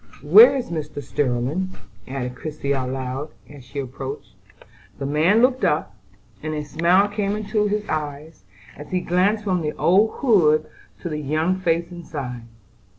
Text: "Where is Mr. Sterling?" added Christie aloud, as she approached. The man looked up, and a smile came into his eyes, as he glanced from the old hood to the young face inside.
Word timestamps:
"Where 0.23 0.55
is 0.55 0.71
Mr. 0.71 0.99
Sterling?" 1.03 1.75
added 2.07 2.33
Christie 2.33 2.71
aloud, 2.71 3.29
as 3.47 3.63
she 3.63 3.77
approached. 3.77 4.33
The 4.97 5.05
man 5.05 5.43
looked 5.43 5.63
up, 5.63 5.95
and 6.41 6.55
a 6.55 6.65
smile 6.65 7.07
came 7.07 7.35
into 7.35 7.67
his 7.67 7.87
eyes, 7.87 8.43
as 8.75 8.89
he 8.89 8.99
glanced 8.99 9.43
from 9.43 9.61
the 9.61 9.73
old 9.73 10.09
hood 10.21 10.65
to 11.01 11.09
the 11.09 11.19
young 11.19 11.59
face 11.59 11.91
inside. 11.91 12.47